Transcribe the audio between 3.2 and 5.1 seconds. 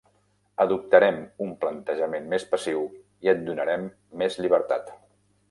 i et donarem més llibertat.